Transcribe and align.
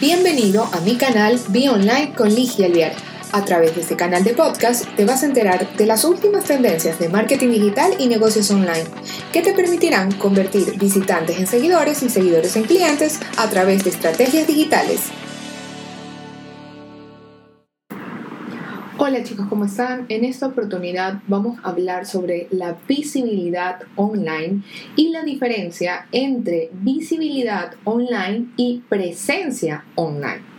Bienvenido 0.00 0.62
a 0.72 0.80
mi 0.82 0.96
canal 0.96 1.40
Be 1.48 1.68
Online 1.68 2.12
con 2.16 2.32
Ligia 2.32 2.66
Alviar. 2.66 2.92
A 3.32 3.44
través 3.44 3.74
de 3.74 3.80
este 3.80 3.96
canal 3.96 4.22
de 4.22 4.32
podcast 4.32 4.86
te 4.94 5.04
vas 5.04 5.24
a 5.24 5.26
enterar 5.26 5.76
de 5.76 5.86
las 5.86 6.04
últimas 6.04 6.44
tendencias 6.44 7.00
de 7.00 7.08
marketing 7.08 7.48
digital 7.48 7.92
y 7.98 8.06
negocios 8.06 8.48
online 8.52 8.84
que 9.32 9.42
te 9.42 9.54
permitirán 9.54 10.12
convertir 10.12 10.78
visitantes 10.78 11.40
en 11.40 11.48
seguidores 11.48 12.04
y 12.04 12.10
seguidores 12.10 12.54
en 12.54 12.62
clientes 12.62 13.18
a 13.38 13.50
través 13.50 13.82
de 13.82 13.90
estrategias 13.90 14.46
digitales. 14.46 15.00
Hola 19.00 19.22
chicos, 19.22 19.46
¿cómo 19.48 19.66
están? 19.66 20.06
En 20.08 20.24
esta 20.24 20.48
oportunidad 20.48 21.22
vamos 21.28 21.60
a 21.62 21.68
hablar 21.68 22.04
sobre 22.04 22.48
la 22.50 22.76
visibilidad 22.88 23.82
online 23.94 24.62
y 24.96 25.10
la 25.10 25.22
diferencia 25.22 26.08
entre 26.10 26.70
visibilidad 26.72 27.74
online 27.84 28.46
y 28.56 28.82
presencia 28.88 29.84
online. 29.94 30.57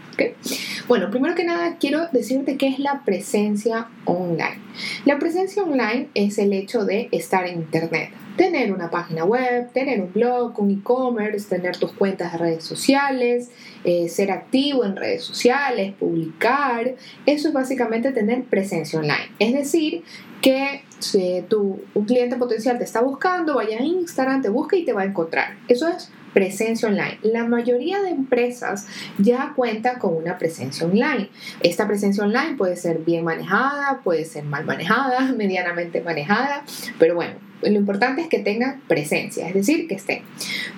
Bueno, 0.88 1.10
primero 1.12 1.36
que 1.36 1.44
nada 1.44 1.78
quiero 1.80 2.08
decirte 2.12 2.58
qué 2.58 2.68
es 2.68 2.80
la 2.80 3.04
presencia 3.06 3.88
online. 4.06 4.60
La 5.06 5.20
presencia 5.20 5.64
online 5.64 6.10
es 6.14 6.38
el 6.38 6.54
hecho 6.54 6.86
de 6.86 7.10
estar 7.12 7.46
en 7.46 7.60
Internet 7.60 8.12
tener 8.40 8.72
una 8.72 8.90
página 8.90 9.26
web, 9.26 9.70
tener 9.74 10.00
un 10.00 10.14
blog, 10.14 10.58
un 10.62 10.72
e-commerce, 10.72 11.50
tener 11.50 11.76
tus 11.76 11.92
cuentas 11.92 12.32
de 12.32 12.38
redes 12.38 12.64
sociales, 12.64 13.52
eh, 13.84 14.08
ser 14.08 14.32
activo 14.32 14.86
en 14.86 14.96
redes 14.96 15.24
sociales, 15.24 15.94
publicar. 16.00 16.96
Eso 17.26 17.50
es 17.50 17.54
básicamente 17.54 18.14
tener 18.14 18.46
presencia 18.46 18.98
online. 18.98 19.30
Es 19.40 19.54
decir, 19.54 20.04
que 20.42 20.84
si 21.00 21.44
tu, 21.50 21.82
un 21.94 22.06
cliente 22.06 22.38
potencial 22.38 22.78
te 22.78 22.86
está 22.86 23.02
buscando, 23.02 23.56
vaya 23.56 23.78
a 23.78 23.84
Instagram, 23.84 24.42
te 24.42 24.48
busca 24.48 24.78
y 24.78 24.86
te 24.86 24.94
va 24.94 25.02
a 25.02 25.06
encontrar. 25.06 25.58
Eso 25.68 25.90
es 25.90 26.10
presencia 26.34 26.88
online. 26.88 27.20
La 27.24 27.46
mayoría 27.46 28.02
de 28.02 28.10
empresas 28.10 28.88
ya 29.18 29.54
cuentan 29.56 30.00
con 30.00 30.16
una 30.16 30.38
presencia 30.38 30.86
online. 30.86 31.30
Esta 31.62 31.88
presencia 31.88 32.24
online 32.24 32.56
puede 32.58 32.76
ser 32.76 33.00
bien 33.00 33.24
manejada, 33.24 34.02
puede 34.04 34.26
ser 34.26 34.44
mal 34.44 34.66
manejada, 34.66 35.32
medianamente 35.38 36.02
manejada, 36.02 36.64
pero 36.98 37.16
bueno, 37.16 37.36
lo 37.62 37.78
importante 37.78 38.22
es 38.22 38.28
que 38.28 38.40
tengan 38.40 38.82
presencia, 38.88 39.48
es 39.48 39.54
decir, 39.54 39.88
que 39.88 39.96
estén. 39.96 40.22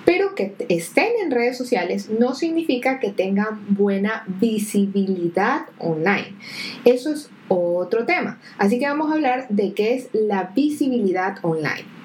Pero 0.04 0.34
que 0.34 0.54
estén 0.68 1.10
en 1.22 1.30
redes 1.30 1.56
sociales 1.56 2.10
no 2.10 2.34
significa 2.34 2.98
que 2.98 3.10
tengan 3.10 3.64
buena 3.68 4.24
visibilidad 4.26 5.66
online. 5.78 6.34
Eso 6.84 7.12
es 7.12 7.30
otro 7.48 8.04
tema. 8.04 8.40
Así 8.58 8.78
que 8.78 8.86
vamos 8.86 9.10
a 9.10 9.14
hablar 9.14 9.46
de 9.48 9.74
qué 9.74 9.94
es 9.94 10.08
la 10.12 10.52
visibilidad 10.54 11.36
online. 11.42 12.01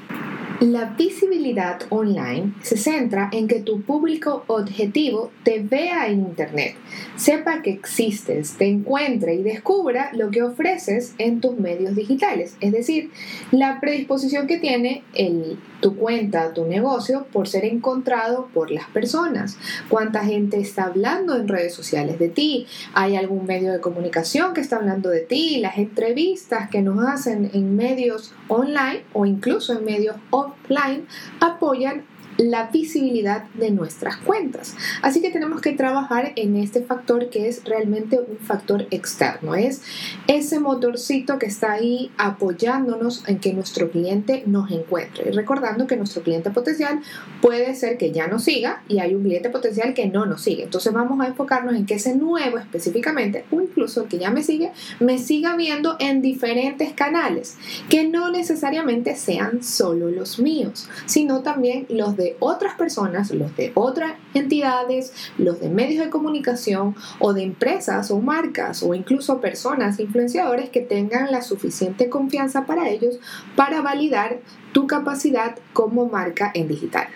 La 0.59 0.85
visibilidad 0.85 1.81
online 1.89 2.53
se 2.63 2.77
centra 2.77 3.29
en 3.31 3.47
que 3.47 3.59
tu 3.59 3.83
público 3.83 4.43
objetivo 4.47 5.29
te 5.43 5.59
vea 5.59 6.07
en 6.07 6.21
Internet, 6.21 6.73
sepa 7.15 7.61
que 7.61 7.69
existes, 7.69 8.55
te 8.57 8.65
encuentre 8.65 9.35
y 9.35 9.43
descubra 9.43 10.09
lo 10.13 10.31
que 10.31 10.41
ofreces 10.41 11.13
en 11.19 11.41
tus 11.41 11.59
medios 11.59 11.95
digitales, 11.95 12.57
es 12.59 12.71
decir, 12.71 13.11
la 13.51 13.79
predisposición 13.79 14.47
que 14.47 14.57
tiene 14.57 15.03
el, 15.13 15.59
tu 15.79 15.95
cuenta, 15.95 16.53
tu 16.53 16.65
negocio 16.65 17.25
por 17.31 17.47
ser 17.47 17.65
encontrado 17.65 18.49
por 18.53 18.71
las 18.71 18.87
personas. 18.87 19.57
¿Cuánta 19.89 20.23
gente 20.23 20.59
está 20.59 20.85
hablando 20.85 21.35
en 21.35 21.47
redes 21.47 21.73
sociales 21.73 22.19
de 22.19 22.29
ti? 22.29 22.67
¿Hay 22.93 23.15
algún 23.15 23.45
medio 23.45 23.71
de 23.71 23.79
comunicación 23.79 24.53
que 24.53 24.61
está 24.61 24.77
hablando 24.77 25.09
de 25.09 25.21
ti? 25.21 25.59
Las 25.59 25.77
entrevistas 25.77 26.69
que 26.69 26.81
nos 26.81 27.05
hacen 27.05 27.51
en 27.53 27.75
medios 27.75 28.33
online 28.47 29.03
o 29.13 29.25
incluso 29.25 29.77
en 29.77 29.85
medios 29.85 30.15
offline 30.31 31.05
apoyan 31.39 32.03
la 32.37 32.67
visibilidad 32.67 33.43
de 33.55 33.71
nuestras 33.71 34.17
cuentas. 34.17 34.75
Así 35.01 35.21
que 35.21 35.31
tenemos 35.31 35.61
que 35.61 35.73
trabajar 35.73 36.33
en 36.35 36.55
este 36.55 36.81
factor 36.81 37.29
que 37.29 37.47
es 37.47 37.63
realmente 37.65 38.19
un 38.19 38.37
factor 38.37 38.87
externo. 38.91 39.55
Es 39.55 39.81
ese 40.27 40.59
motorcito 40.59 41.39
que 41.39 41.47
está 41.47 41.73
ahí 41.73 42.11
apoyándonos 42.17 43.27
en 43.27 43.39
que 43.39 43.53
nuestro 43.53 43.89
cliente 43.89 44.43
nos 44.45 44.71
encuentre. 44.71 45.29
Y 45.29 45.31
recordando 45.31 45.87
que 45.87 45.97
nuestro 45.97 46.21
cliente 46.21 46.51
potencial 46.51 47.01
puede 47.41 47.75
ser 47.75 47.97
que 47.97 48.11
ya 48.11 48.27
nos 48.27 48.43
siga 48.43 48.83
y 48.87 48.99
hay 48.99 49.15
un 49.15 49.23
cliente 49.23 49.49
potencial 49.49 49.93
que 49.93 50.07
no 50.07 50.25
nos 50.25 50.41
sigue. 50.41 50.63
Entonces 50.63 50.93
vamos 50.93 51.19
a 51.21 51.27
enfocarnos 51.27 51.75
en 51.75 51.85
que 51.85 51.95
ese 51.95 52.15
nuevo 52.15 52.57
específicamente, 52.57 53.45
o 53.51 53.61
incluso 53.87 54.09
que 54.09 54.19
ya 54.19 54.31
me 54.31 54.43
sigue, 54.43 54.71
me 54.99 55.17
siga 55.17 55.55
viendo 55.55 55.95
en 55.99 56.21
diferentes 56.21 56.91
canales, 56.91 57.57
que 57.89 58.05
no 58.05 58.29
necesariamente 58.29 59.15
sean 59.15 59.63
solo 59.63 60.11
los 60.11 60.39
míos, 60.39 60.89
sino 61.05 61.41
también 61.41 61.85
los 61.89 62.17
de 62.17 62.35
otras 62.39 62.75
personas, 62.75 63.31
los 63.31 63.55
de 63.55 63.71
otras 63.75 64.15
entidades, 64.33 65.13
los 65.37 65.61
de 65.61 65.69
medios 65.69 66.03
de 66.03 66.11
comunicación 66.11 66.95
o 67.19 67.33
de 67.33 67.43
empresas 67.43 68.11
o 68.11 68.19
marcas 68.19 68.83
o 68.83 68.93
incluso 68.93 69.39
personas 69.39 69.99
influenciadores 70.01 70.69
que 70.69 70.81
tengan 70.81 71.31
la 71.31 71.41
suficiente 71.41 72.09
confianza 72.09 72.65
para 72.65 72.89
ellos 72.89 73.19
para 73.55 73.81
validar 73.81 74.39
tu 74.73 74.85
capacidad 74.85 75.55
como 75.71 76.07
marca 76.07 76.51
en 76.53 76.67
digital. 76.67 77.07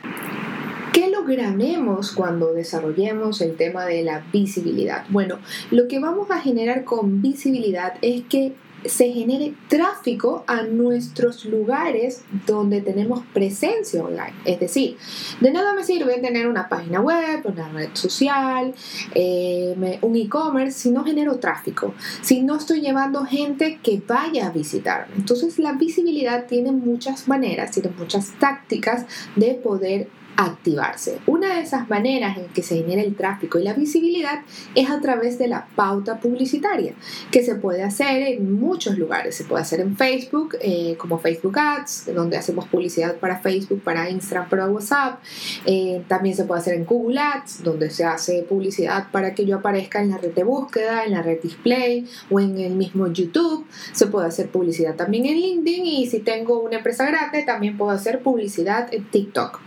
¿Qué 1.22 1.36
lograremos 1.38 2.14
cuando 2.14 2.54
desarrollemos 2.54 3.42
el 3.42 3.56
tema 3.56 3.86
de 3.86 4.04
la 4.04 4.24
visibilidad? 4.34 5.06
Bueno, 5.10 5.38
lo 5.70 5.88
que 5.88 6.00
vamos 6.00 6.32
a 6.32 6.40
generar 6.40 6.84
con 6.84 7.22
visibilidad 7.22 7.94
es 8.02 8.24
que 8.24 8.54
se 8.86 9.12
genere 9.12 9.54
tráfico 9.68 10.44
a 10.48 10.64
nuestros 10.64 11.46
lugares 11.46 12.24
donde 12.48 12.82
tenemos 12.82 13.24
presencia 13.34 14.04
online. 14.04 14.34
Es 14.46 14.60
decir, 14.60 14.98
de 15.40 15.52
nada 15.52 15.74
me 15.74 15.84
sirve 15.84 16.20
tener 16.20 16.48
una 16.48 16.68
página 16.70 17.00
web, 17.00 17.42
una 17.46 17.70
red 17.70 17.90
social, 17.94 18.74
eh, 19.14 20.00
un 20.02 20.16
e-commerce 20.16 20.80
si 20.80 20.92
no 20.92 21.04
genero 21.04 21.38
tráfico, 21.38 21.94
si 22.22 22.42
no 22.42 22.56
estoy 22.56 22.82
llevando 22.82 23.26
gente 23.26 23.80
que 23.84 24.02
vaya 24.06 24.48
a 24.48 24.52
visitarme. 24.52 25.16
Entonces 25.16 25.60
la 25.60 25.74
visibilidad 25.74 26.48
tiene 26.48 26.72
muchas 26.72 27.28
maneras, 27.28 27.72
tiene 27.72 27.92
muchas 27.98 28.32
tácticas 28.40 29.06
de 29.36 29.54
poder 29.56 30.08
activarse. 30.38 31.20
Una 31.28 31.56
de 31.56 31.62
esas 31.62 31.90
maneras 31.90 32.38
en 32.38 32.48
que 32.48 32.64
se 32.64 32.78
genera 32.78 33.02
el 33.02 33.16
tráfico 33.16 33.60
y 33.60 33.64
la 33.64 33.74
visibilidad 33.74 34.42
es 34.76 34.90
a 34.90 35.00
través 35.02 35.38
de 35.38 35.48
la 35.48 35.68
pauta 35.76 36.20
publicitaria, 36.20 36.94
que 37.32 37.44
se 37.44 37.56
puede 37.56 37.84
hacer 37.84 38.22
en 38.24 38.60
lugares. 38.98 39.36
Se 39.36 39.44
puede 39.44 39.62
hacer 39.62 39.80
en 39.80 39.96
Facebook, 39.96 40.58
eh, 40.62 40.96
como 40.98 41.20
Facebook 41.20 41.58
Ads, 41.58 42.14
donde 42.14 42.38
hacemos 42.38 42.68
publicidad 42.68 43.18
para 43.18 43.40
Facebook, 43.40 43.82
para 43.82 44.10
Instagram, 44.10 44.50
para 44.50 44.68
WhatsApp. 44.68 45.20
Eh, 45.66 46.04
también 46.08 46.36
se 46.36 46.46
puede 46.46 46.62
hacer 46.62 46.76
en 46.76 46.86
Google 46.86 47.20
Ads, 47.20 47.64
donde 47.64 47.90
se 47.90 48.06
hace 48.06 48.44
publicidad 48.44 49.12
para 49.12 49.36
que 49.36 49.46
yo 49.46 49.58
aparezca 49.58 50.02
en 50.02 50.12
la 50.12 50.18
red 50.18 50.34
de 50.34 50.44
búsqueda, 50.44 51.06
en 51.06 51.12
la 51.12 51.22
red 51.22 51.42
display 51.42 52.08
o 52.30 52.40
en 52.40 52.58
el 52.60 52.76
mismo 52.76 53.08
YouTube. 53.08 53.66
Se 53.94 54.08
puede 54.08 54.28
hacer 54.28 54.50
publicidad 54.50 54.96
también 54.96 55.26
en 55.26 55.36
LinkedIn 55.36 55.86
y 55.86 56.08
si 56.08 56.20
tengo 56.20 56.60
una 56.60 56.78
empresa 56.78 57.06
grande, 57.06 57.44
también 57.44 57.78
puedo 57.78 57.92
hacer 57.92 58.22
publicidad 58.22 58.94
en 58.94 59.10
TikTok. 59.10 59.60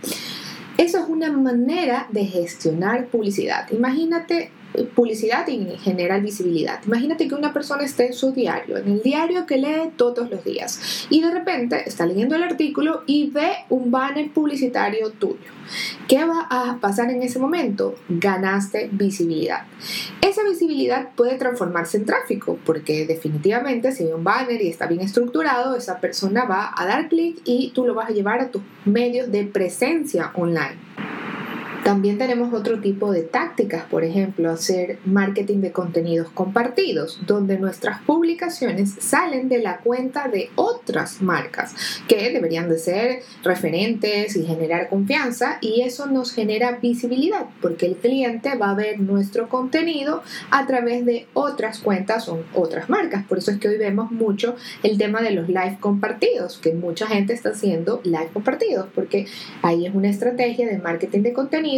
Eso 0.77 0.99
es 0.99 1.05
una 1.07 1.31
manera 1.31 2.07
de 2.11 2.25
gestionar 2.25 3.07
publicidad. 3.07 3.69
Imagínate 3.71 4.51
publicidad 4.83 5.47
y 5.47 5.65
generar 5.77 6.21
visibilidad. 6.21 6.81
Imagínate 6.85 7.27
que 7.27 7.35
una 7.35 7.53
persona 7.53 7.83
esté 7.83 8.07
en 8.07 8.13
su 8.13 8.31
diario, 8.31 8.77
en 8.77 8.87
el 8.87 9.01
diario 9.01 9.45
que 9.45 9.57
lee 9.57 9.91
todos 9.95 10.29
los 10.29 10.43
días, 10.43 11.07
y 11.09 11.21
de 11.21 11.31
repente 11.31 11.83
está 11.85 12.05
leyendo 12.05 12.35
el 12.35 12.43
artículo 12.43 13.03
y 13.05 13.29
ve 13.29 13.51
un 13.69 13.91
banner 13.91 14.31
publicitario 14.31 15.11
tuyo. 15.11 15.55
¿Qué 16.07 16.23
va 16.23 16.47
a 16.49 16.77
pasar 16.79 17.09
en 17.09 17.23
ese 17.23 17.39
momento? 17.39 17.95
Ganaste 18.09 18.89
visibilidad. 18.91 19.63
Esa 20.21 20.43
visibilidad 20.43 21.09
puede 21.15 21.37
transformarse 21.37 21.97
en 21.97 22.05
tráfico, 22.05 22.59
porque 22.65 23.05
definitivamente 23.05 23.91
si 23.91 24.03
hay 24.03 24.13
un 24.13 24.23
banner 24.23 24.61
y 24.61 24.69
está 24.69 24.85
bien 24.87 25.01
estructurado, 25.01 25.75
esa 25.75 25.99
persona 25.99 26.45
va 26.45 26.71
a 26.75 26.85
dar 26.85 27.09
clic 27.09 27.37
y 27.45 27.71
tú 27.73 27.85
lo 27.85 27.93
vas 27.93 28.09
a 28.09 28.13
llevar 28.13 28.39
a 28.41 28.51
tus 28.51 28.61
medios 28.85 29.31
de 29.31 29.45
presencia 29.45 30.31
online. 30.35 30.77
También 31.85 32.17
tenemos 32.17 32.51
otro 32.51 32.79
tipo 32.79 33.11
de 33.11 33.21
tácticas, 33.21 33.83
por 33.83 34.03
ejemplo, 34.03 34.49
hacer 34.49 34.97
marketing 35.05 35.59
de 35.59 35.71
contenidos 35.71 36.29
compartidos, 36.31 37.19
donde 37.27 37.59
nuestras 37.59 38.01
publicaciones 38.01 38.95
salen 38.99 39.49
de 39.49 39.59
la 39.59 39.77
cuenta 39.81 40.27
de 40.27 40.49
otras 40.55 41.21
marcas 41.21 41.75
que 42.07 42.31
deberían 42.31 42.69
de 42.69 42.79
ser 42.79 43.19
referentes 43.43 44.35
y 44.35 44.47
generar 44.47 44.89
confianza 44.89 45.59
y 45.61 45.81
eso 45.81 46.07
nos 46.07 46.33
genera 46.33 46.79
visibilidad 46.81 47.45
porque 47.61 47.85
el 47.85 47.97
cliente 47.97 48.55
va 48.55 48.71
a 48.71 48.75
ver 48.75 48.99
nuestro 48.99 49.47
contenido 49.47 50.23
a 50.49 50.65
través 50.65 51.05
de 51.05 51.27
otras 51.35 51.77
cuentas 51.77 52.27
o 52.29 52.43
otras 52.55 52.89
marcas. 52.89 53.27
Por 53.27 53.37
eso 53.37 53.51
es 53.51 53.59
que 53.59 53.67
hoy 53.67 53.77
vemos 53.77 54.09
mucho 54.09 54.55
el 54.81 54.97
tema 54.97 55.21
de 55.21 55.29
los 55.29 55.47
live 55.49 55.77
compartidos, 55.79 56.57
que 56.57 56.73
mucha 56.73 57.05
gente 57.05 57.33
está 57.33 57.49
haciendo 57.49 58.01
live 58.03 58.29
compartidos 58.33 58.87
porque 58.95 59.27
ahí 59.61 59.85
es 59.85 59.93
una 59.93 60.09
estrategia 60.09 60.65
de 60.65 60.79
marketing 60.79 61.21
de 61.21 61.33
contenido 61.33 61.74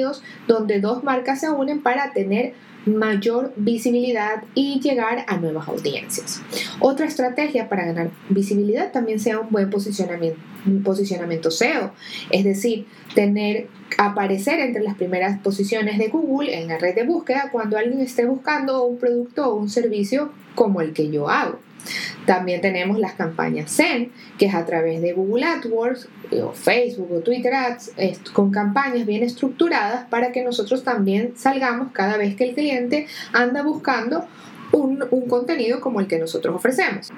donde 0.47 0.79
dos 0.79 1.03
marcas 1.03 1.39
se 1.39 1.49
unen 1.49 1.81
para 1.81 2.13
tener 2.13 2.53
mayor 2.87 3.53
visibilidad 3.57 4.43
y 4.55 4.79
llegar 4.79 5.25
a 5.27 5.37
nuevas 5.37 5.67
audiencias. 5.67 6.41
Otra 6.79 7.05
estrategia 7.05 7.69
para 7.69 7.85
ganar 7.85 8.11
visibilidad 8.29 8.91
también 8.91 9.19
sea 9.19 9.39
un 9.39 9.49
buen 9.49 9.69
posicionamiento, 9.69 10.39
posicionamiento 10.83 11.51
SEO, 11.51 11.91
es 12.29 12.43
decir, 12.43 12.85
tener 13.13 13.67
aparecer 13.97 14.59
entre 14.59 14.83
las 14.83 14.95
primeras 14.95 15.39
posiciones 15.39 15.97
de 15.97 16.09
Google 16.09 16.57
en 16.57 16.67
la 16.67 16.77
red 16.77 16.95
de 16.95 17.03
búsqueda 17.03 17.49
cuando 17.51 17.77
alguien 17.77 17.99
esté 18.01 18.25
buscando 18.25 18.83
un 18.83 18.97
producto 18.97 19.49
o 19.49 19.55
un 19.55 19.69
servicio 19.69 20.31
como 20.55 20.81
el 20.81 20.93
que 20.93 21.09
yo 21.09 21.29
hago. 21.29 21.59
También 22.25 22.61
tenemos 22.61 22.99
las 22.99 23.13
campañas 23.13 23.71
Zen, 23.71 24.11
que 24.37 24.47
es 24.47 24.53
a 24.53 24.65
través 24.65 25.01
de 25.01 25.13
Google 25.13 25.45
AdWords 25.45 26.09
eh, 26.31 26.41
o 26.41 26.51
Facebook 26.51 27.11
o 27.11 27.19
Twitter 27.21 27.53
Ads, 27.53 27.93
con 28.33 28.51
campañas 28.51 29.05
bien 29.05 29.23
estructuradas 29.23 30.05
para 30.09 30.31
que 30.31 30.43
nosotros 30.43 30.83
también 30.83 31.33
salgamos 31.37 31.91
cada 31.93 32.17
vez 32.17 32.35
que 32.35 32.49
el 32.49 32.55
cliente 32.55 33.07
anda 33.31 33.63
buscando 33.63 34.25
un, 34.71 35.05
un 35.09 35.27
contenido 35.27 35.79
como 35.79 35.99
el 35.99 36.07
que 36.07 36.19
nosotros 36.19 36.55
ofrecemos. 36.55 37.11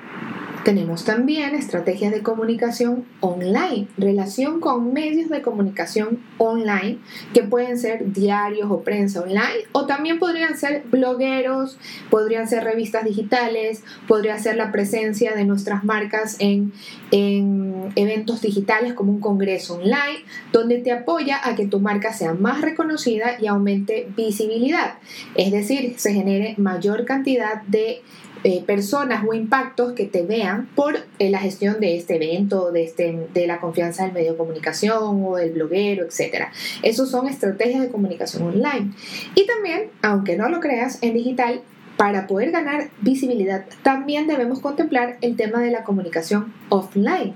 Tenemos 0.63 1.06
también 1.06 1.56
estrategias 1.56 2.11
de 2.11 2.21
comunicación 2.21 3.06
online, 3.21 3.88
relación 3.97 4.59
con 4.59 4.91
medios 4.94 5.29
de 5.29 5.41
comunicación 5.41 6.19
online, 6.38 6.97
que 7.33 7.44
pueden 7.44 7.79
ser 7.79 8.11
diarios 8.11 8.69
o 8.69 8.81
prensa 8.81 9.21
online, 9.21 9.65
o 9.71 9.85
también 9.85 10.19
podrían 10.19 10.57
ser 10.57 10.83
blogueros, 10.91 11.77
podrían 12.09 12.47
ser 12.47 12.65
revistas 12.65 13.06
digitales, 13.06 13.83
podría 14.07 14.38
ser 14.38 14.57
la 14.57 14.71
presencia 14.71 15.33
de 15.33 15.45
nuestras 15.45 15.85
marcas 15.85 16.35
en, 16.39 16.73
en 17.11 17.91
eventos 17.95 18.41
digitales 18.41 18.94
como 18.94 19.13
un 19.13 19.21
congreso 19.21 19.75
online, 19.75 20.25
donde 20.51 20.79
te 20.79 20.91
apoya 20.91 21.39
a 21.41 21.56
que 21.56 21.67
tu 21.67 21.79
marca 21.79 22.11
sea 22.11 22.33
más 22.33 22.61
reconocida 22.61 23.38
y 23.39 23.47
aumente 23.47 24.09
visibilidad, 24.17 24.95
es 25.35 25.51
decir, 25.51 25.95
se 25.97 26.13
genere 26.13 26.56
mayor 26.57 27.06
cantidad 27.06 27.61
de 27.63 28.01
eh, 28.44 28.63
personas 28.65 29.25
o 29.27 29.33
impactos 29.33 29.94
que 29.94 30.06
te 30.06 30.24
vean 30.24 30.69
por 30.75 30.95
eh, 31.19 31.30
la 31.30 31.39
gestión 31.39 31.80
de 31.80 31.97
este 31.97 32.15
evento, 32.15 32.71
de, 32.71 32.83
este, 32.83 33.27
de 33.33 33.47
la 33.47 33.59
confianza 33.59 34.03
del 34.03 34.13
medio 34.13 34.31
de 34.31 34.38
comunicación 34.38 35.24
o 35.25 35.36
del 35.36 35.51
bloguero, 35.51 36.06
etc. 36.06 36.45
Esos 36.81 37.09
son 37.12 37.27
estrategias 37.27 37.81
de 37.81 37.89
comunicación 37.89 38.44
online. 38.44 38.94
Y 39.36 39.45
también, 39.45 39.89
aunque 40.01 40.38
no 40.38 40.47
lo 40.47 40.62
creas, 40.62 41.00
en 41.01 41.15
digital 41.15 41.62
para 41.97 42.27
poder 42.27 42.51
ganar 42.51 42.91
visibilidad, 43.01 43.65
también 43.83 44.25
debemos 44.25 44.62
contemplar 44.62 45.18
el 45.19 45.35
tema 45.35 45.59
de 45.59 45.71
la 45.71 45.83
comunicación 45.83 46.53
offline. 46.69 47.35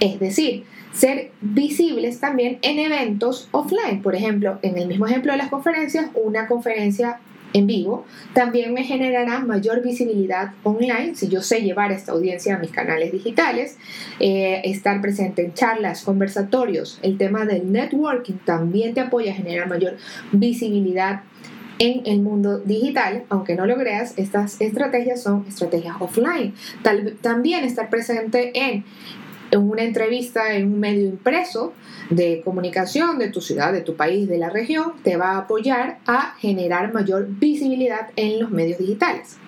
Es 0.00 0.18
decir, 0.18 0.64
ser 0.92 1.30
visibles 1.42 2.20
también 2.20 2.58
en 2.62 2.78
eventos 2.78 3.48
offline. 3.52 4.00
Por 4.00 4.14
ejemplo, 4.14 4.58
en 4.62 4.78
el 4.78 4.88
mismo 4.88 5.06
ejemplo 5.06 5.32
de 5.32 5.38
las 5.38 5.50
conferencias, 5.50 6.10
una 6.14 6.46
conferencia 6.46 7.20
en 7.52 7.66
vivo, 7.66 8.04
también 8.34 8.74
me 8.74 8.84
generará 8.84 9.40
mayor 9.40 9.82
visibilidad 9.82 10.52
online 10.64 11.14
si 11.14 11.28
yo 11.28 11.42
sé 11.42 11.62
llevar 11.62 11.92
esta 11.92 12.12
audiencia 12.12 12.56
a 12.56 12.58
mis 12.58 12.70
canales 12.70 13.12
digitales, 13.12 13.76
eh, 14.20 14.60
estar 14.64 15.00
presente 15.00 15.44
en 15.44 15.54
charlas, 15.54 16.02
conversatorios, 16.02 16.98
el 17.02 17.16
tema 17.16 17.44
del 17.44 17.72
networking 17.72 18.34
también 18.44 18.94
te 18.94 19.00
apoya 19.00 19.32
a 19.32 19.34
generar 19.34 19.68
mayor 19.68 19.96
visibilidad 20.32 21.22
en 21.78 22.02
el 22.06 22.20
mundo 22.20 22.58
digital, 22.58 23.24
aunque 23.28 23.54
no 23.54 23.64
lo 23.64 23.76
creas, 23.76 24.14
estas 24.18 24.60
estrategias 24.60 25.22
son 25.22 25.44
estrategias 25.48 25.96
offline. 26.00 26.52
también 27.22 27.64
estar 27.64 27.88
presente 27.88 28.50
en 28.54 28.68
en 28.68 28.84
una 29.56 29.82
entrevista 29.82 30.54
en 30.54 30.72
un 30.72 30.80
medio 30.80 31.06
impreso 31.06 31.72
de 32.10 32.42
comunicación 32.44 33.18
de 33.18 33.28
tu 33.28 33.40
ciudad, 33.40 33.72
de 33.72 33.80
tu 33.80 33.96
país, 33.96 34.28
de 34.28 34.38
la 34.38 34.50
región, 34.50 34.92
te 35.02 35.16
va 35.16 35.32
a 35.32 35.38
apoyar 35.38 35.98
a 36.06 36.34
generar 36.38 36.92
mayor 36.92 37.26
visibilidad 37.28 38.10
en 38.16 38.40
los 38.40 38.50
medios 38.50 38.78
digitales. 38.78 39.38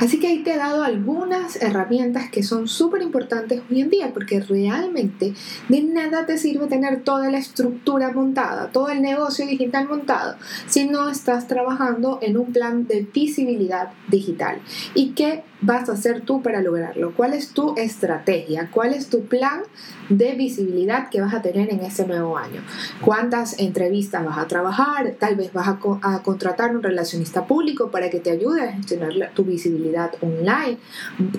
Así 0.00 0.20
que 0.20 0.28
ahí 0.28 0.44
te 0.44 0.52
he 0.52 0.56
dado 0.56 0.84
algunas 0.84 1.60
herramientas 1.60 2.30
que 2.30 2.44
son 2.44 2.68
súper 2.68 3.02
importantes 3.02 3.62
hoy 3.68 3.80
en 3.80 3.90
día 3.90 4.12
porque 4.14 4.38
realmente 4.38 5.34
de 5.68 5.82
nada 5.82 6.24
te 6.24 6.38
sirve 6.38 6.68
tener 6.68 7.02
toda 7.02 7.28
la 7.32 7.38
estructura 7.38 8.12
montada, 8.12 8.70
todo 8.70 8.90
el 8.90 9.02
negocio 9.02 9.44
digital 9.44 9.88
montado 9.88 10.36
si 10.68 10.86
no 10.86 11.10
estás 11.10 11.48
trabajando 11.48 12.20
en 12.22 12.38
un 12.38 12.52
plan 12.52 12.86
de 12.86 13.08
visibilidad 13.12 13.90
digital. 14.08 14.60
¿Y 14.94 15.10
qué 15.10 15.42
vas 15.60 15.88
a 15.88 15.92
hacer 15.92 16.20
tú 16.20 16.42
para 16.42 16.60
lograrlo? 16.60 17.12
¿Cuál 17.14 17.34
es 17.34 17.50
tu 17.50 17.74
estrategia? 17.76 18.70
¿Cuál 18.70 18.94
es 18.94 19.08
tu 19.08 19.24
plan 19.24 19.62
de 20.08 20.34
visibilidad 20.34 21.10
que 21.10 21.20
vas 21.20 21.34
a 21.34 21.42
tener 21.42 21.70
en 21.72 21.80
este 21.80 22.06
nuevo 22.06 22.38
año? 22.38 22.62
¿Cuántas 23.04 23.58
entrevistas 23.58 24.24
vas 24.24 24.38
a 24.38 24.46
trabajar? 24.46 25.14
Tal 25.18 25.36
vez 25.36 25.52
vas 25.52 25.68
a, 25.68 25.78
a 26.02 26.22
contratar 26.22 26.74
un 26.74 26.82
relacionista 26.82 27.46
público 27.46 27.90
para 27.90 28.10
que 28.10 28.20
te 28.20 28.30
ayude 28.30 28.62
a 28.62 28.72
gestionar 28.72 29.32
tu 29.34 29.44
visibilidad 29.44 30.12
online. 30.20 30.78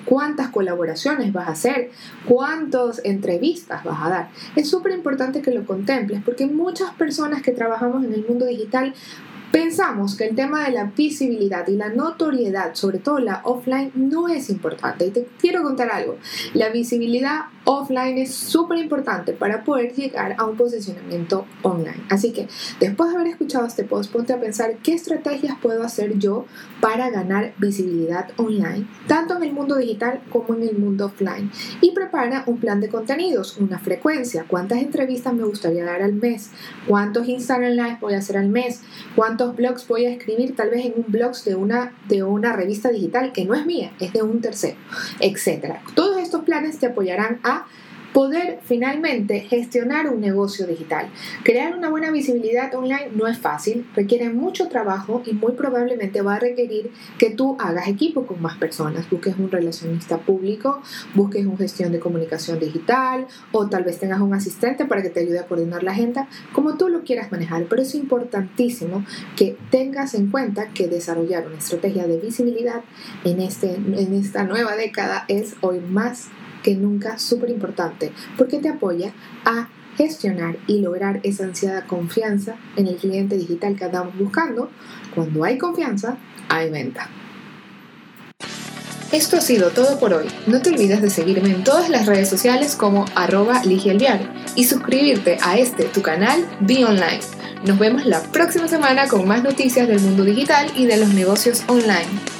¿Cuántas 0.04 0.48
colaboraciones 0.48 1.32
vas 1.32 1.48
a 1.48 1.52
hacer? 1.52 1.90
¿Cuántas 2.26 3.00
entrevistas 3.04 3.84
vas 3.84 3.98
a 4.02 4.08
dar? 4.08 4.30
Es 4.56 4.68
súper 4.68 4.92
importante 4.92 5.42
que 5.42 5.50
lo 5.50 5.64
contemples 5.64 6.22
porque 6.24 6.46
muchas 6.46 6.90
personas 6.92 7.42
que 7.42 7.52
trabajamos 7.52 8.04
en 8.04 8.12
el 8.12 8.26
mundo 8.26 8.46
digital 8.46 8.94
Pensamos 9.50 10.16
que 10.16 10.28
el 10.28 10.36
tema 10.36 10.64
de 10.64 10.70
la 10.70 10.84
visibilidad 10.84 11.66
y 11.66 11.76
la 11.76 11.88
notoriedad, 11.88 12.74
sobre 12.74 12.98
todo 12.98 13.18
la 13.18 13.40
offline, 13.44 13.90
no 13.94 14.28
es 14.28 14.48
importante. 14.48 15.06
Y 15.06 15.10
te 15.10 15.26
quiero 15.40 15.62
contar 15.62 15.90
algo. 15.90 16.18
La 16.54 16.68
visibilidad 16.68 17.46
offline 17.70 18.18
es 18.18 18.34
súper 18.34 18.78
importante 18.78 19.32
para 19.32 19.62
poder 19.62 19.94
llegar 19.94 20.34
a 20.38 20.44
un 20.44 20.56
posicionamiento 20.56 21.46
online. 21.62 22.02
Así 22.08 22.32
que 22.32 22.48
después 22.80 23.10
de 23.10 23.16
haber 23.16 23.28
escuchado 23.28 23.66
este 23.66 23.84
post, 23.84 24.12
ponte 24.12 24.32
a 24.32 24.40
pensar 24.40 24.76
qué 24.82 24.94
estrategias 24.94 25.56
puedo 25.62 25.84
hacer 25.84 26.18
yo 26.18 26.46
para 26.80 27.10
ganar 27.10 27.52
visibilidad 27.58 28.30
online, 28.36 28.88
tanto 29.06 29.36
en 29.36 29.44
el 29.44 29.52
mundo 29.52 29.76
digital 29.76 30.20
como 30.30 30.54
en 30.54 30.64
el 30.64 30.78
mundo 30.78 31.06
offline. 31.06 31.50
Y 31.80 31.92
prepara 31.92 32.42
un 32.46 32.58
plan 32.58 32.80
de 32.80 32.88
contenidos, 32.88 33.56
una 33.58 33.78
frecuencia, 33.78 34.46
cuántas 34.48 34.78
entrevistas 34.78 35.32
me 35.32 35.44
gustaría 35.44 35.84
dar 35.84 36.02
al 36.02 36.14
mes, 36.14 36.50
cuántos 36.88 37.28
Instagram 37.28 37.72
Live 37.72 37.98
voy 38.00 38.14
a 38.14 38.18
hacer 38.18 38.36
al 38.36 38.48
mes, 38.48 38.82
cuántos 39.14 39.54
blogs 39.54 39.86
voy 39.86 40.06
a 40.06 40.10
escribir 40.10 40.56
tal 40.56 40.70
vez 40.70 40.86
en 40.86 40.94
un 40.96 41.04
blog 41.06 41.36
de 41.44 41.54
una, 41.54 41.94
de 42.08 42.24
una 42.24 42.52
revista 42.52 42.90
digital 42.90 43.32
que 43.32 43.44
no 43.44 43.54
es 43.54 43.64
mía, 43.64 43.92
es 44.00 44.12
de 44.12 44.22
un 44.22 44.40
tercero, 44.40 44.76
etc. 45.20 45.76
Todos 45.94 46.09
estos 46.30 46.44
planes 46.44 46.78
te 46.78 46.86
apoyarán 46.86 47.40
a 47.42 47.66
poder 48.12 48.58
finalmente 48.64 49.40
gestionar 49.40 50.08
un 50.08 50.20
negocio 50.20 50.66
digital. 50.66 51.08
Crear 51.44 51.76
una 51.76 51.90
buena 51.90 52.10
visibilidad 52.10 52.74
online 52.74 53.10
no 53.14 53.26
es 53.26 53.38
fácil, 53.38 53.86
requiere 53.94 54.30
mucho 54.30 54.68
trabajo 54.68 55.22
y 55.24 55.32
muy 55.32 55.52
probablemente 55.52 56.22
va 56.22 56.34
a 56.34 56.38
requerir 56.38 56.90
que 57.18 57.30
tú 57.30 57.56
hagas 57.60 57.88
equipo 57.88 58.26
con 58.26 58.42
más 58.42 58.58
personas, 58.58 59.08
busques 59.10 59.36
un 59.38 59.50
relacionista 59.50 60.18
público, 60.18 60.82
busques 61.14 61.46
una 61.46 61.56
gestión 61.56 61.92
de 61.92 62.00
comunicación 62.00 62.58
digital 62.58 63.26
o 63.52 63.68
tal 63.68 63.84
vez 63.84 63.98
tengas 63.98 64.20
un 64.20 64.34
asistente 64.34 64.84
para 64.86 65.02
que 65.02 65.10
te 65.10 65.20
ayude 65.20 65.38
a 65.38 65.46
coordinar 65.46 65.82
la 65.82 65.92
agenda, 65.92 66.28
como 66.52 66.76
tú 66.76 66.88
lo 66.88 67.02
quieras 67.04 67.30
manejar, 67.30 67.64
pero 67.68 67.82
es 67.82 67.94
importantísimo 67.94 69.04
que 69.36 69.56
tengas 69.70 70.14
en 70.14 70.30
cuenta 70.30 70.68
que 70.68 70.88
desarrollar 70.88 71.46
una 71.46 71.58
estrategia 71.58 72.06
de 72.06 72.18
visibilidad 72.18 72.82
en, 73.24 73.40
este, 73.40 73.74
en 73.74 74.14
esta 74.14 74.44
nueva 74.44 74.76
década 74.76 75.24
es 75.28 75.54
hoy 75.60 75.80
más 75.80 76.28
que 76.62 76.74
nunca 76.74 77.18
súper 77.18 77.50
importante 77.50 78.12
porque 78.36 78.58
te 78.58 78.68
apoya 78.68 79.12
a 79.44 79.68
gestionar 79.96 80.56
y 80.66 80.80
lograr 80.80 81.20
esa 81.24 81.44
ansiada 81.44 81.86
confianza 81.86 82.56
en 82.76 82.86
el 82.86 82.96
cliente 82.96 83.36
digital 83.36 83.76
que 83.76 83.84
andamos 83.84 84.16
buscando. 84.18 84.70
Cuando 85.14 85.44
hay 85.44 85.58
confianza, 85.58 86.16
hay 86.48 86.70
venta. 86.70 87.08
Esto 89.12 89.38
ha 89.38 89.40
sido 89.40 89.70
todo 89.70 89.98
por 89.98 90.14
hoy. 90.14 90.26
No 90.46 90.62
te 90.62 90.70
olvides 90.70 91.02
de 91.02 91.10
seguirme 91.10 91.50
en 91.50 91.64
todas 91.64 91.88
las 91.88 92.06
redes 92.06 92.28
sociales 92.28 92.76
como 92.76 93.06
arroba 93.16 93.60
y 93.64 94.64
suscribirte 94.64 95.36
a 95.42 95.58
este 95.58 95.84
tu 95.84 96.00
canal 96.00 96.46
Be 96.60 96.84
Online. 96.84 97.20
Nos 97.66 97.78
vemos 97.78 98.06
la 98.06 98.22
próxima 98.22 98.68
semana 98.68 99.08
con 99.08 99.26
más 99.26 99.42
noticias 99.42 99.88
del 99.88 100.00
mundo 100.00 100.24
digital 100.24 100.70
y 100.76 100.86
de 100.86 100.96
los 100.96 101.12
negocios 101.12 101.64
online. 101.66 102.39